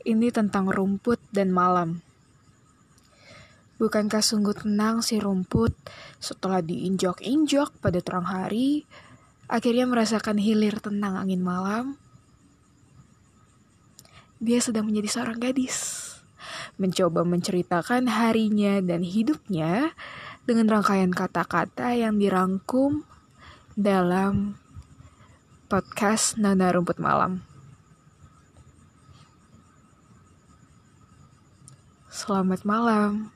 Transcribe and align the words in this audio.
Ini 0.00 0.32
tentang 0.32 0.72
rumput 0.72 1.20
dan 1.28 1.52
malam. 1.52 2.00
Bukankah 3.76 4.24
sungguh 4.24 4.56
tenang 4.56 5.04
si 5.04 5.20
rumput 5.20 5.72
setelah 6.20 6.64
diinjak-injak 6.64 7.72
pada 7.80 8.00
terang 8.04 8.28
hari, 8.28 8.84
akhirnya 9.48 9.84
merasakan 9.88 10.40
hilir 10.40 10.80
tenang 10.80 11.16
angin 11.20 11.40
malam? 11.44 12.00
Dia 14.40 14.60
sedang 14.64 14.88
menjadi 14.88 15.20
seorang 15.20 15.36
gadis, 15.36 16.08
mencoba 16.80 17.24
menceritakan 17.28 18.08
harinya 18.08 18.80
dan 18.80 19.04
hidupnya 19.04 19.92
dengan 20.48 20.80
rangkaian 20.80 21.12
kata-kata 21.12 21.92
yang 21.92 22.16
dirangkum 22.16 23.04
dalam 23.76 24.56
podcast 25.68 26.40
Nana 26.40 26.72
Rumput 26.72 26.96
Malam. 26.96 27.49
Selamat 32.20 32.68
malam. 32.68 33.32